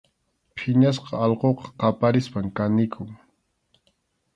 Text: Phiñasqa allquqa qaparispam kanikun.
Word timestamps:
Phiñasqa 0.57 1.13
allquqa 1.25 1.49
qaparispam 1.79 2.47
kanikun. 2.57 3.09